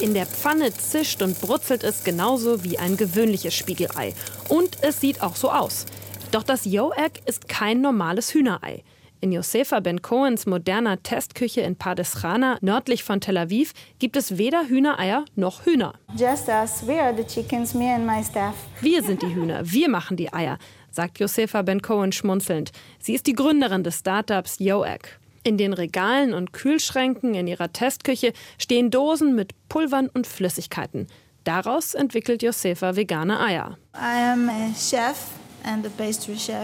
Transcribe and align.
In 0.00 0.14
der 0.14 0.26
Pfanne 0.26 0.72
zischt 0.72 1.22
und 1.22 1.40
brutzelt 1.40 1.84
es 1.84 2.04
genauso 2.04 2.64
wie 2.64 2.78
ein 2.78 2.96
gewöhnliches 2.96 3.54
Spiegelei. 3.54 4.14
Und 4.48 4.78
es 4.82 5.00
sieht 5.00 5.22
auch 5.22 5.36
so 5.36 5.50
aus. 5.50 5.86
Doch 6.32 6.42
das 6.42 6.64
Yo-Egg 6.64 7.20
ist 7.26 7.48
kein 7.48 7.80
normales 7.80 8.34
Hühnerei. 8.34 8.82
In 9.20 9.30
Josefa 9.30 9.78
Ben 9.78 10.02
Cohens 10.02 10.46
moderner 10.46 11.00
Testküche 11.00 11.60
in 11.60 11.76
Padeschana, 11.76 12.58
nördlich 12.60 13.04
von 13.04 13.20
Tel 13.20 13.36
Aviv, 13.36 13.72
gibt 14.00 14.16
es 14.16 14.36
weder 14.36 14.66
Hühnereier 14.66 15.24
noch 15.36 15.64
Hühner. 15.64 15.94
Just 16.16 16.48
us, 16.48 16.84
we 16.84 17.00
are 17.00 17.14
the 17.16 17.22
chickens, 17.22 17.72
me 17.72 17.94
and 17.94 18.04
my 18.04 18.24
staff. 18.24 18.56
Wir 18.80 19.00
sind 19.04 19.22
die 19.22 19.32
Hühner, 19.32 19.60
wir 19.62 19.88
machen 19.88 20.16
die 20.16 20.32
Eier, 20.32 20.58
sagt 20.90 21.20
Josefa 21.20 21.62
Ben 21.62 21.80
Cohen 21.82 22.10
schmunzelnd. 22.10 22.72
Sie 22.98 23.14
ist 23.14 23.28
die 23.28 23.34
Gründerin 23.34 23.84
des 23.84 24.00
Startups 24.00 24.58
YoEgg. 24.58 25.21
In 25.44 25.58
den 25.58 25.72
Regalen 25.72 26.34
und 26.34 26.52
Kühlschränken 26.52 27.34
in 27.34 27.46
ihrer 27.46 27.72
Testküche 27.72 28.32
stehen 28.58 28.90
Dosen 28.90 29.34
mit 29.34 29.52
Pulvern 29.68 30.08
und 30.08 30.26
Flüssigkeiten. 30.26 31.06
Daraus 31.44 31.94
entwickelt 31.94 32.42
Josefa 32.42 32.94
vegane 32.94 33.40
Eier. 33.40 33.76
I 33.94 34.32
am 34.32 34.48
a 34.48 34.72
chef 34.74 35.16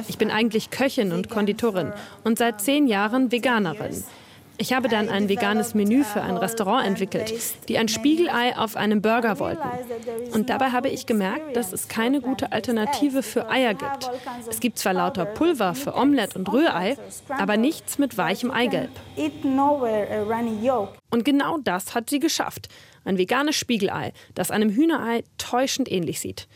ich 0.09 0.19
bin 0.19 0.31
eigentlich 0.31 0.71
Köchin 0.71 1.13
und 1.13 1.31
Konditorin 1.31 1.93
und 2.25 2.39
seit 2.39 2.61
zehn 2.61 2.87
Jahren 2.87 3.31
Veganerin. 3.31 4.03
Ich 4.61 4.73
habe 4.73 4.89
dann 4.89 5.09
ein 5.09 5.29
veganes 5.29 5.75
Menü 5.75 6.03
für 6.03 6.21
ein 6.21 6.37
Restaurant 6.37 6.85
entwickelt, 6.85 7.33
die 7.69 7.79
ein 7.79 7.87
Spiegelei 7.87 8.57
auf 8.57 8.77
einem 8.77 9.01
Burger 9.01 9.39
wollten. 9.39 9.69
Und 10.33 10.51
dabei 10.51 10.71
habe 10.71 10.89
ich 10.89 11.07
gemerkt, 11.07 11.57
dass 11.57 11.73
es 11.73 11.87
keine 11.87 12.21
gute 12.21 12.51
Alternative 12.51 13.23
für 13.23 13.49
Eier 13.49 13.75
gibt. 13.75 14.11
Es 14.51 14.59
gibt 14.59 14.79
zwar 14.79 14.95
lauter 14.95 15.27
Pulver 15.27 15.77
für 15.77 15.95
Omelette 15.95 16.37
und 16.37 16.53
Rührei, 16.53 16.97
aber 17.29 17.57
nichts 17.57 17.99
mit 17.99 18.19
weichem 18.19 18.51
Eigelb. 18.51 18.91
Und 21.11 21.25
genau 21.25 21.59
das 21.59 21.95
hat 21.95 22.11
sie 22.11 22.19
geschafft. 22.19 22.69
Ein 23.05 23.17
veganes 23.17 23.55
Spiegelei, 23.55 24.13
das 24.35 24.51
einem 24.51 24.71
Hühnerei 24.71 25.23
täuschend 25.39 25.91
ähnlich 25.91 26.19
sieht. 26.19 26.49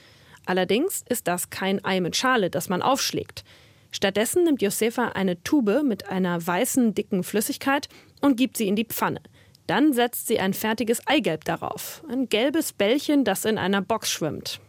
Allerdings 0.45 1.05
ist 1.09 1.29
das 1.29 1.51
kein 1.51 1.85
Ei 1.85 2.01
mit 2.01 2.17
Schale, 2.17 2.51
das 2.51 2.69
man 2.69 2.83
aufschlägt. 2.83 3.45
Stattdessen 3.93 4.45
nimmt 4.45 4.63
Josefa 4.63 5.11
eine 5.11 5.43
Tube 5.45 5.83
mit 5.85 6.09
einer 6.09 6.45
weißen, 6.45 6.95
dicken 6.95 7.23
Flüssigkeit 7.23 7.89
und 8.21 8.37
gibt 8.37 8.57
sie 8.57 8.67
in 8.67 8.75
die 8.75 8.87
Pfanne. 8.87 9.21
Dann 9.69 9.93
setzt 9.93 10.27
sie 10.27 10.41
ein 10.41 10.55
fertiges 10.55 11.07
Eigelb 11.07 11.45
darauf. 11.45 12.03
Ein 12.11 12.29
gelbes 12.29 12.73
Bällchen, 12.73 13.25
das 13.25 13.45
in 13.45 13.59
einer 13.59 13.81
Box 13.83 14.11
schwimmt. 14.11 14.61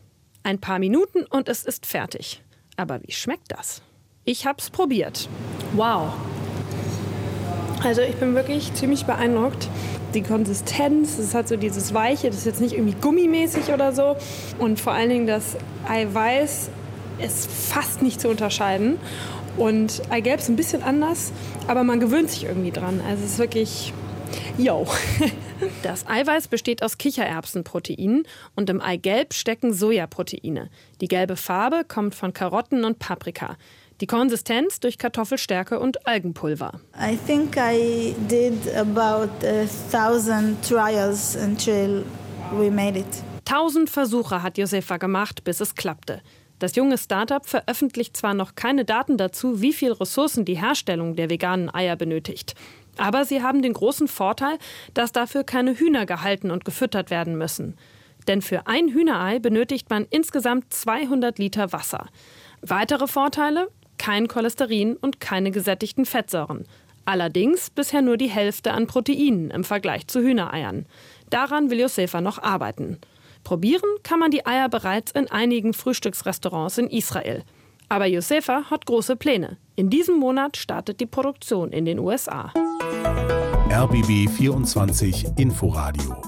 Ein 0.44 0.59
paar 0.59 0.77
Minuten 0.77 1.25
und 1.25 1.49
es 1.49 1.66
ist 1.66 1.85
fertig. 1.85 2.44
Aber 2.77 3.01
wie 3.03 3.11
schmeckt 3.11 3.51
das? 3.51 3.81
Ich 4.25 4.45
hab's 4.45 4.69
probiert. 4.69 5.27
Wow. 5.73 6.13
Also 7.83 8.01
ich 8.01 8.16
bin 8.16 8.35
wirklich 8.35 8.73
ziemlich 8.73 9.05
beeindruckt 9.05 9.67
die 10.13 10.21
Konsistenz, 10.21 11.17
es 11.17 11.33
hat 11.33 11.47
so 11.47 11.57
dieses 11.57 11.94
Weiche, 11.94 12.27
das 12.27 12.39
ist 12.39 12.45
jetzt 12.45 12.61
nicht 12.61 12.73
irgendwie 12.73 12.95
gummimäßig 12.99 13.69
oder 13.69 13.94
so. 13.94 14.16
Und 14.59 14.79
vor 14.79 14.94
allen 14.94 15.09
Dingen 15.09 15.27
das 15.27 15.57
Eiweiß 15.88 16.69
ist 17.23 17.49
fast 17.49 18.02
nicht 18.02 18.21
zu 18.21 18.29
unterscheiden. 18.29 18.99
Und 19.57 20.02
Eigelb 20.09 20.39
ist 20.39 20.49
ein 20.49 20.55
bisschen 20.55 20.83
anders, 20.83 21.31
aber 21.67 21.83
man 21.83 21.99
gewöhnt 21.99 22.29
sich 22.29 22.45
irgendwie 22.45 22.71
dran. 22.71 23.02
Also 23.07 23.23
es 23.23 23.33
ist 23.33 23.39
wirklich, 23.39 23.93
yo. 24.57 24.88
Das 25.81 26.05
Eiweiß 26.07 26.49
besteht 26.49 26.83
aus 26.83 26.97
Kichererbsenproteinen 26.97 28.27
und 28.53 28.69
im 28.69 28.81
Eigelb 28.81 29.33
stecken 29.33 29.73
Sojaproteine. 29.73 30.69
Die 30.99 31.07
gelbe 31.07 31.38
Farbe 31.38 31.85
kommt 31.88 32.16
von 32.16 32.33
Karotten 32.33 32.83
und 32.83 32.99
Paprika. 32.99 33.55
Die 34.01 34.07
Konsistenz 34.07 34.81
durch 34.81 34.97
Kartoffelstärke 34.97 35.79
und 35.79 36.05
Algenpulver. 36.05 36.81
I 36.99 37.16
think 37.16 37.55
I 37.55 38.13
did 38.29 38.75
about 38.75 39.29
a 39.45 39.66
thousand 39.89 40.57
trials 40.67 41.38
until 41.38 42.03
we 42.51 42.69
made 42.69 42.99
it. 42.99 43.05
Tausend 43.45 43.89
Versuche 43.89 44.41
hat 44.44 44.57
Josefa 44.57 44.97
gemacht, 44.97 45.44
bis 45.44 45.61
es 45.61 45.75
klappte. 45.75 46.21
Das 46.64 46.78
junge 46.78 46.97
Startup 46.97 47.45
veröffentlicht 47.45 48.16
zwar 48.16 48.33
noch 48.33 48.56
keine 48.56 48.85
Daten 48.85 49.18
dazu, 49.18 49.59
wie 49.59 49.74
viel 49.74 49.91
Ressourcen 49.91 50.46
die 50.46 50.56
Herstellung 50.56 51.18
der 51.18 51.29
veganen 51.29 51.69
Eier 51.69 51.97
benötigt. 51.97 52.56
Aber 52.96 53.25
sie 53.25 53.44
haben 53.44 53.62
den 53.62 53.74
großen 53.74 54.07
Vorteil, 54.07 54.57
dass 54.94 55.12
dafür 55.12 55.44
keine 55.44 55.78
Hühner 55.78 56.06
gehalten 56.06 56.52
und 56.52 56.63
gefüttert 56.63 57.09
werden 57.09 57.38
müssen. 57.38 57.75
Denn 58.29 58.41
für 58.41 58.66
ein 58.66 58.88
Hühnerei 58.88 59.40
benötigt 59.40 59.90
man 59.90 60.07
insgesamt 60.09 60.72
200 60.72 61.38
Liter 61.38 61.73
Wasser. 61.73 62.07
Weitere 62.62 63.07
Vorteile? 63.07 63.68
kein 63.97 64.29
Cholesterin 64.29 64.96
und 64.96 65.19
keine 65.19 65.52
gesättigten 65.52 66.06
Fettsäuren. 66.06 66.66
Allerdings 67.03 67.72
bisher 67.72 68.02
nur 68.02 68.16
die 68.16 68.29
Hälfte 68.29 68.72
an 68.72 68.88
Proteinen 68.88 69.52
im 69.52 69.66
Vergleich 69.66 70.07
zu 70.07 70.22
Hühnereiern. 70.22 70.85
Daran 71.29 71.69
will 71.69 71.81
Josefa 71.81 72.22
noch 72.22 72.41
arbeiten. 72.41 73.00
Probieren 73.43 73.89
kann 74.03 74.19
man 74.19 74.31
die 74.31 74.45
Eier 74.45 74.69
bereits 74.69 75.11
in 75.11 75.29
einigen 75.29 75.73
Frühstücksrestaurants 75.73 76.77
in 76.77 76.87
Israel. 76.87 77.43
Aber 77.89 78.05
Josefa 78.05 78.63
hat 78.69 78.85
große 78.85 79.15
Pläne. 79.15 79.57
In 79.75 79.89
diesem 79.89 80.17
Monat 80.17 80.57
startet 80.57 80.99
die 80.99 81.05
Produktion 81.05 81.71
in 81.71 81.85
den 81.85 81.99
USA. 81.99 82.53
RBB 83.69 84.29
24 84.29 85.25
Inforadio 85.37 86.21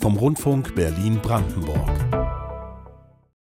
vom 0.00 0.16
Rundfunk 0.16 0.74
Berlin-Brandenburg. 0.74 2.19